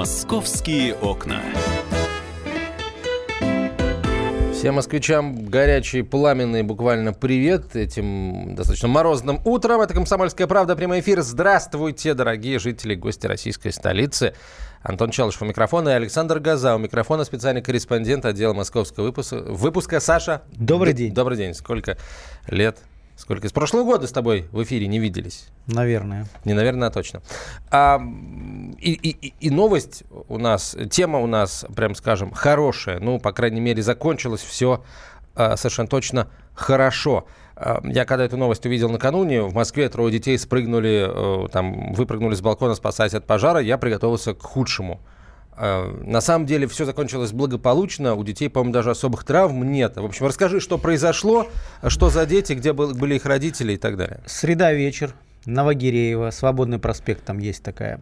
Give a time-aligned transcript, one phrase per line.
[0.00, 1.42] Московские окна.
[4.54, 9.82] Всем москвичам горячий, пламенный буквально привет этим достаточно морозным утром.
[9.82, 11.20] Это «Комсомольская правда», прямой эфир.
[11.20, 14.32] Здравствуйте, дорогие жители, гости российской столицы.
[14.82, 19.42] Антон Челышев у микрофона и Александр Газа у микрофона, специальный корреспондент отдела московского выпуска.
[19.42, 20.40] Выпуска Саша.
[20.52, 21.12] Добрый день.
[21.12, 21.52] Добрый день.
[21.52, 21.98] Сколько
[22.48, 22.78] лет?
[23.20, 23.50] Сколько?
[23.50, 25.48] С прошлого года с тобой в эфире не виделись.
[25.66, 26.26] Наверное.
[26.46, 27.20] Не наверное, а точно.
[27.70, 28.00] А,
[28.78, 32.98] и, и, и новость у нас, тема у нас, прям скажем, хорошая.
[32.98, 34.82] Ну, по крайней мере, закончилось все
[35.34, 37.26] а, совершенно точно хорошо.
[37.56, 42.34] А, я когда эту новость увидел накануне, в Москве трое детей спрыгнули, а, там, выпрыгнули
[42.34, 44.98] с балкона, спасаясь от пожара, я приготовился к худшему.
[45.62, 48.14] А, на самом деле все закончилось благополучно.
[48.14, 49.96] У детей, по-моему, даже особых травм нет.
[49.96, 51.48] В общем, расскажи, что произошло,
[51.86, 54.20] что за дети, где были их родители и так далее.
[54.24, 55.14] Среда вечер.
[55.44, 58.00] Новогиреево, Свободный проспект, там есть такая.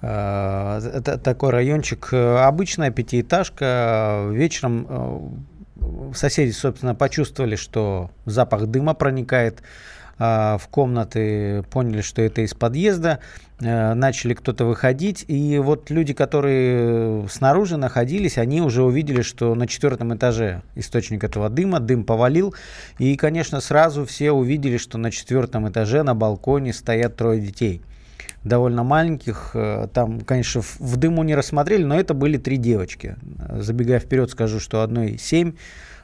[0.00, 2.12] Это такой райончик.
[2.12, 4.28] Обычная пятиэтажка.
[4.30, 5.46] Вечером
[6.14, 9.62] соседи, собственно, почувствовали, что запах дыма проникает
[10.18, 13.18] в комнаты, поняли, что это из подъезда,
[13.62, 20.14] начали кто-то выходить, и вот люди, которые снаружи находились, они уже увидели, что на четвертом
[20.14, 22.54] этаже источник этого дыма, дым повалил,
[22.98, 27.82] и, конечно, сразу все увидели, что на четвертом этаже на балконе стоят трое детей
[28.44, 29.54] довольно маленьких.
[29.92, 33.16] Там, конечно, в дыму не рассмотрели, но это были три девочки.
[33.58, 35.52] Забегая вперед, скажу, что одной семь,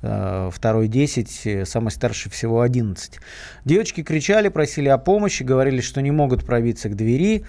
[0.00, 3.18] второй 10, самый старший всего 11.
[3.64, 7.44] Девочки кричали, просили о помощи, говорили, что не могут пробиться к двери.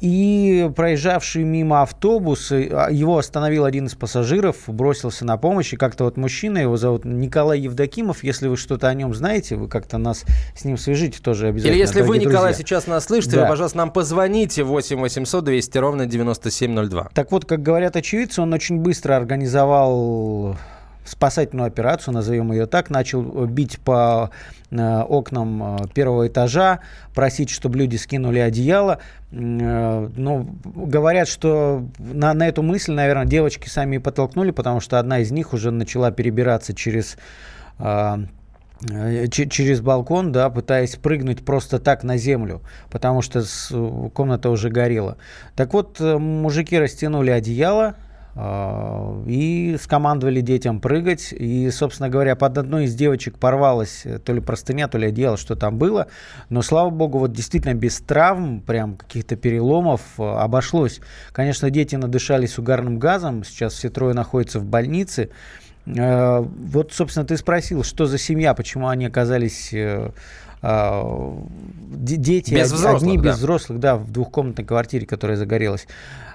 [0.00, 5.74] И проезжавший мимо автобус, его остановил один из пассажиров, бросился на помощь.
[5.74, 8.24] И как-то вот мужчина, его зовут Николай Евдокимов.
[8.24, 10.24] Если вы что-то о нем знаете, вы как-то нас
[10.56, 11.74] с ним свяжите тоже обязательно.
[11.74, 12.30] Или если вы, друзья.
[12.30, 13.42] Николай, сейчас нас слышите, да.
[13.42, 17.10] вы, пожалуйста, нам позвоните 8 800 200 ровно 9702.
[17.12, 20.56] Так вот, как говорят очевидцы, он очень быстро организовал
[21.10, 24.30] спасательную операцию, назовем ее так, начал бить по
[24.70, 26.80] э, окнам э, первого этажа,
[27.14, 29.00] просить, чтобы люди скинули одеяло.
[29.32, 35.00] Э, ну, говорят, что на, на эту мысль, наверное, девочки сами и подтолкнули, потому что
[35.00, 37.16] одна из них уже начала перебираться через
[39.30, 43.42] через балкон, да, пытаясь прыгнуть просто так на землю, потому что
[44.14, 45.18] комната уже горела.
[45.54, 47.96] Так вот, мужики растянули одеяло,
[48.36, 51.32] и скомандовали детям прыгать.
[51.32, 55.56] И, собственно говоря, под одной из девочек порвалась то ли простыня, то ли одеяло, что
[55.56, 56.06] там было.
[56.48, 61.00] Но, слава богу, вот действительно без травм, прям каких-то переломов обошлось.
[61.32, 63.42] Конечно, дети надышались угарным газом.
[63.44, 65.30] Сейчас все трое находятся в больнице.
[65.86, 70.10] Вот, собственно, ты спросил, что за семья, почему они оказались э,
[70.62, 73.24] дети без взрослых, одни да.
[73.24, 75.88] без взрослых, да, в двухкомнатной квартире, которая загорелась.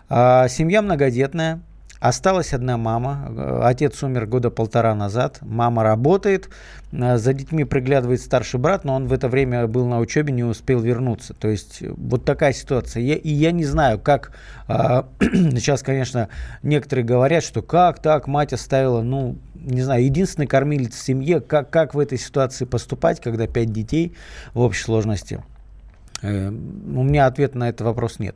[0.10, 1.62] Семья многодетная,
[2.00, 3.62] Осталась одна мама.
[3.64, 5.40] Отец умер года полтора назад.
[5.42, 6.50] Мама работает.
[6.92, 10.80] За детьми приглядывает старший брат, но он в это время был на учебе, не успел
[10.80, 11.34] вернуться.
[11.34, 13.02] То есть вот такая ситуация.
[13.02, 14.32] Я, и я не знаю, как...
[14.68, 16.30] А, сейчас, конечно,
[16.64, 21.42] некоторые говорят, что как так, мать оставила, ну, не знаю, единственный кормилец в семье.
[21.42, 24.16] Как, как в этой ситуации поступать, когда пять детей
[24.54, 25.44] в общей сложности?
[26.22, 28.36] Э, у меня ответа на этот вопрос нет.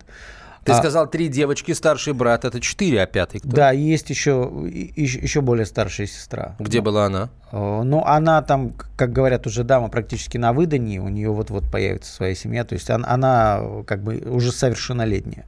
[0.64, 3.50] Ты а, сказал три девочки, старший брат, это четыре, а пятый кто?
[3.50, 4.52] Да, есть еще,
[4.96, 6.56] еще, еще более старшая сестра.
[6.60, 7.30] Где ну, была она?
[7.52, 12.36] Ну, она там, как говорят, уже дама практически на выдании, у нее вот-вот появится своя
[12.36, 15.46] семья, то есть она, она как бы уже совершеннолетняя.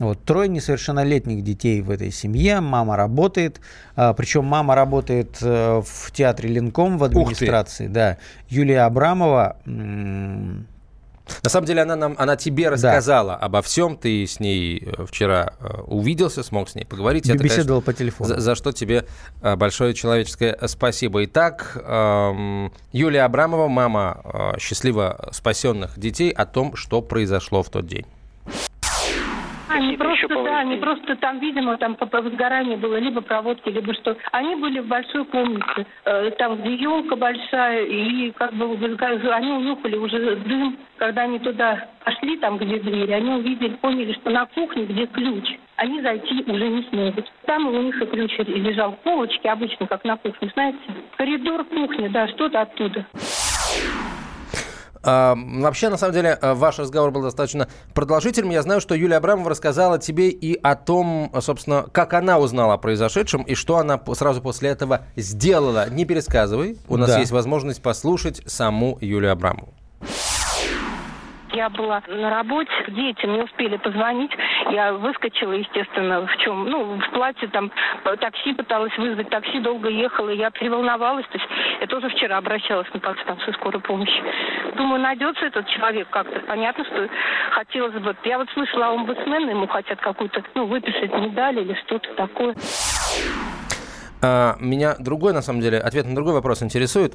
[0.00, 2.60] Вот, трое несовершеннолетних детей в этой семье.
[2.60, 3.60] Мама работает.
[3.96, 7.86] А, причем мама работает э, в театре Ленком в администрации.
[7.86, 8.16] Да.
[8.48, 9.58] Юлия Абрамова
[11.42, 13.46] на самом деле она, нам, она тебе рассказала да.
[13.46, 17.28] обо всем, ты с ней э, вчера э, увиделся, смог с ней поговорить.
[17.28, 18.28] Это, Беседовал по телефону.
[18.28, 19.06] За, за что тебе
[19.42, 21.24] э, большое человеческое спасибо.
[21.24, 27.86] Итак, эм, Юлия Абрамова, мама э, счастливо спасенных детей, о том, что произошло в тот
[27.86, 28.06] день.
[30.26, 33.94] Они просто, да, они просто там, видимо, там по, по возгоранию было либо проводки, либо
[33.94, 34.16] что.
[34.32, 39.96] Они были в большой комнате, э, там где елка большая, и как бы они унюхали
[39.96, 40.76] уже дым.
[40.96, 45.44] Когда они туда пошли, там где двери, они увидели, поняли, что на кухне, где ключ,
[45.76, 47.30] они зайти уже не смогут.
[47.46, 50.78] Там у них и ключ лежал в полочке, обычно как на кухне, знаете.
[51.16, 53.06] Коридор кухни, да, что-то оттуда.
[55.02, 58.50] Вообще, на самом деле, э, ваш разговор был достаточно продолжительным.
[58.50, 62.78] Я знаю, что Юлия Абрамова рассказала тебе и о том, собственно, как она узнала о
[62.78, 65.88] произошедшем и что она сразу после этого сделала.
[65.88, 66.76] Не пересказывай.
[66.88, 67.18] У нас да.
[67.18, 69.72] есть возможность послушать саму Юлию Абрамову.
[71.52, 74.30] Я была на работе, дети не успели позвонить.
[74.70, 77.72] Я выскочила, естественно, в чем, ну, в платье, там,
[78.20, 81.50] такси пыталась вызвать, такси долго ехала, я переволновалась, то есть
[81.80, 84.22] я тоже вчера обращалась на подстанцию скорой помощи.
[84.76, 86.40] Думаю, найдется этот человек как-то.
[86.40, 87.08] Понятно, что
[87.52, 88.16] хотелось бы.
[88.24, 92.54] Я вот слышала, омбудсмена ему хотят какую-то, ну, выписать медаль или что-то такое.
[94.22, 97.14] А, меня другой, на самом деле, ответ на другой вопрос интересует.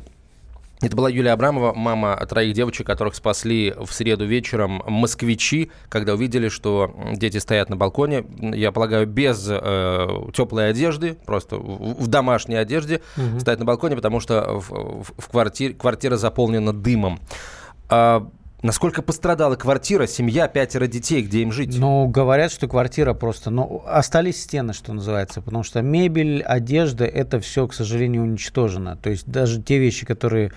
[0.81, 6.49] Это была Юлия Абрамова, мама троих девочек, которых спасли в среду вечером москвичи, когда увидели,
[6.49, 12.55] что дети стоят на балконе, я полагаю, без э, теплой одежды, просто в, в домашней
[12.55, 13.39] одежде, угу.
[13.39, 17.19] стоят на балконе, потому что в, в, в квартире, квартира заполнена дымом.
[17.87, 18.27] А,
[18.65, 21.77] Насколько пострадала квартира, семья, пятеро детей, где им жить?
[21.77, 23.51] Ну, говорят, что квартира просто...
[23.51, 28.97] Ну, остались стены, что называется, потому что мебель, одежда, это все, к сожалению, уничтожено.
[28.97, 30.51] То есть даже те вещи, которые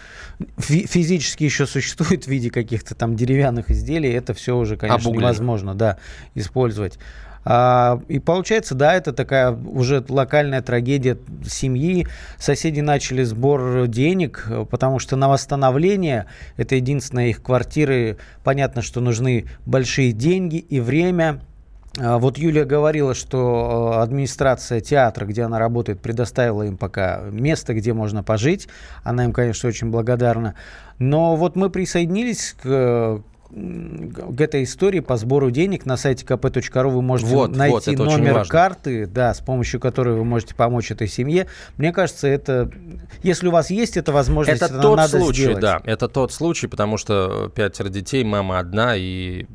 [0.57, 5.27] физически еще существуют в виде каких-то там деревянных изделий, это все уже, конечно, Обуглено.
[5.27, 5.99] невозможно, да,
[6.35, 6.99] использовать.
[7.45, 12.07] А, и получается, да, это такая уже локальная трагедия семьи.
[12.39, 16.27] Соседи начали сбор денег, потому что на восстановление,
[16.57, 21.41] это единственная их квартиры, понятно, что нужны большие деньги и время.
[22.01, 27.75] А, вот Юлия говорила, что а, администрация театра, где она работает, предоставила им пока место,
[27.75, 28.69] где можно пожить.
[29.03, 30.55] Она им, конечно, очень благодарна.
[30.99, 37.01] Но вот мы присоединились к, к этой истории по сбору денег на сайте kp.ru вы
[37.01, 41.47] можете вот, найти вот, номер карты, да, с помощью которой вы можете помочь этой семье.
[41.79, 42.71] Мне кажется, это,
[43.23, 45.61] если у вас есть эта возможность, это, это тот надо случай, сделать.
[45.61, 49.47] да, это тот случай, потому что пятеро детей, мама одна, и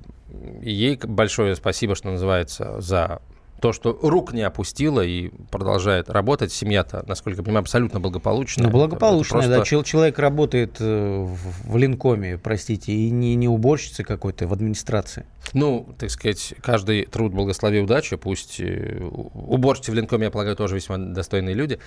[0.61, 3.21] ей большое спасибо, что называется, за
[3.63, 6.51] то, что рук не опустила и продолжает работать.
[6.51, 8.65] Семья-то, насколько я понимаю, абсолютно благополучная.
[8.65, 9.75] Ну, благополучная, просто...
[9.75, 9.83] да.
[9.86, 11.25] Человек работает э,
[11.63, 15.25] в Линкоме, простите, и не, не уборщица какой-то в администрации.
[15.54, 18.18] Ну, так сказать, каждый труд благослови удачи.
[18.18, 21.80] Пусть э, уборщицы в Линкоме, я полагаю, тоже весьма достойные люди.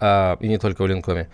[0.00, 1.28] А, и не только в Линкоме.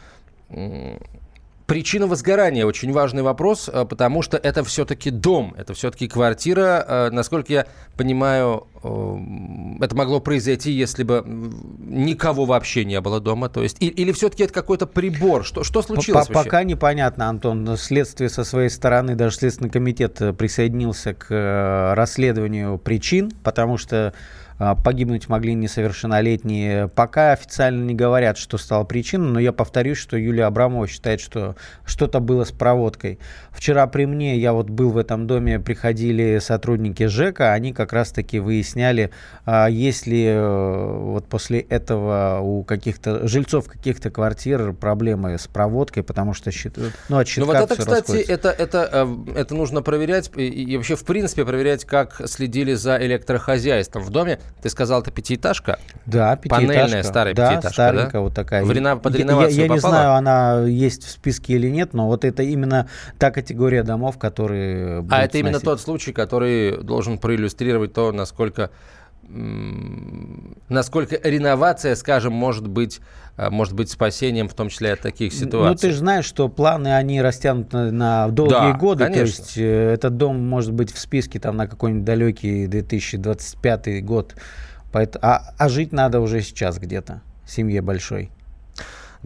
[1.66, 6.84] Причина возгорания очень важный вопрос, э, потому что это все-таки дом, это все-таки квартира.
[6.86, 7.66] Э, насколько я
[7.96, 13.48] понимаю, э, это могло произойти, если бы никого вообще не было дома.
[13.48, 15.44] То есть, или все-таки это какой-то прибор?
[15.44, 16.28] Что, что случилось?
[16.28, 16.44] Вообще?
[16.44, 17.76] Пока непонятно, Антон.
[17.76, 24.14] Следствие со своей стороны, даже Следственный комитет присоединился к расследованию причин, потому что
[24.58, 26.88] погибнуть могли несовершеннолетние.
[26.88, 31.56] Пока официально не говорят, что стало причиной, но я повторюсь, что Юлия Абрамова считает, что
[31.84, 33.18] что-то было с проводкой.
[33.50, 38.38] Вчера при мне, я вот был в этом доме, приходили сотрудники ЖЭКа, они как раз-таки
[38.38, 39.10] выясняли,
[39.44, 46.02] а, есть ли э, вот после этого у каких-то жильцов каких-то квартир проблемы с проводкой,
[46.02, 46.50] потому что
[47.08, 49.06] ну, от Ну вот это, кстати, это, это, э,
[49.36, 54.38] это нужно проверять и вообще в принципе проверять, как следили за электрохозяйством в доме.
[54.62, 55.78] Ты сказал, это пятиэтажка?
[56.06, 56.66] Да, пятиэтажка.
[56.66, 58.20] Панельная старая да, пятиэтажка, старенькая да?
[58.20, 58.64] вот такая.
[58.64, 58.96] В рено...
[58.96, 62.24] Под реновацию я, я, я не знаю, она есть в списке или нет, но вот
[62.24, 62.88] это именно
[63.18, 65.34] та категория домов, которые А это сносить.
[65.34, 68.70] именно тот случай, который должен проиллюстрировать то, насколько
[69.28, 73.00] насколько реновация, скажем, может быть,
[73.36, 75.70] э, может быть спасением, в том числе от таких ситуаций.
[75.70, 79.04] Ну, ты же знаешь, что планы, они растянуты на долгие да, годы.
[79.04, 79.22] Конечно.
[79.22, 84.34] То есть э, этот дом может быть в списке там на какой-нибудь далекий 2025 год.
[84.92, 88.30] Поэтому, а, а жить надо уже сейчас где-то, семье большой.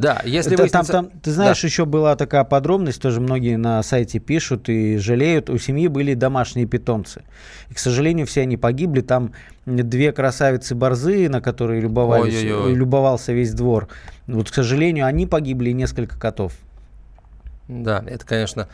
[0.00, 0.92] Да, если Это, выяснится...
[0.92, 1.69] там, там, Ты знаешь, да.
[1.69, 5.50] еще была такая подробность, тоже многие на сайте пишут и жалеют.
[5.50, 7.23] У семьи были домашние питомцы.
[7.69, 9.02] И, к сожалению, все они погибли.
[9.02, 9.33] Там
[9.66, 13.88] две красавицы борзы, на которые любовались, любовался весь двор.
[14.26, 16.52] Вот, к сожалению, они погибли и несколько котов.
[17.69, 18.69] Да, это, конечно,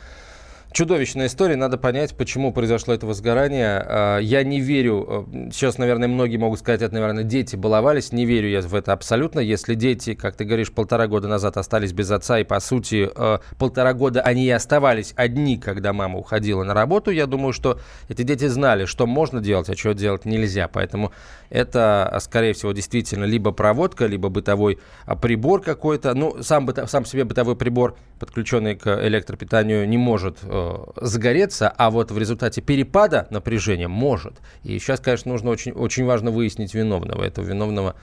[0.72, 1.56] Чудовищная история.
[1.56, 3.82] Надо понять, почему произошло это возгорание.
[3.86, 8.12] А, я не верю, э, сейчас, наверное, многие могут сказать, это, наверное, дети баловались.
[8.12, 9.40] Не верю я в это абсолютно.
[9.40, 13.38] Если дети, как ты говоришь, полтора года назад остались без отца, и, по сути, э,
[13.58, 18.22] полтора года они и оставались одни, когда мама уходила на работу, я думаю, что эти
[18.22, 20.68] дети знали, что можно делать, а что делать нельзя.
[20.68, 21.12] Поэтому
[21.48, 26.12] это, скорее всего, действительно либо проводка, либо бытовой а, прибор какой-то.
[26.12, 32.10] Ну, сам, сам себе бытовой прибор, подключенный к электропитанию, не может э, загореться, а вот
[32.10, 34.34] в результате перепада напряжения может.
[34.62, 37.22] И сейчас, конечно, нужно очень, очень важно выяснить виновного.
[37.22, 37.94] Этого виновного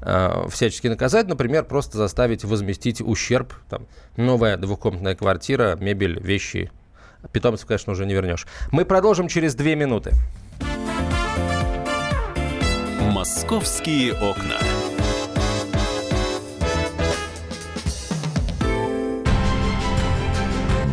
[0.00, 3.54] э, всячески наказать, например, просто заставить возместить ущерб.
[3.68, 6.70] Там, новая двухкомнатная квартира, мебель, вещи.
[7.30, 8.46] Питомцев, конечно, уже не вернешь.
[8.70, 10.12] Мы продолжим через две минуты.
[13.00, 14.58] Московские окна.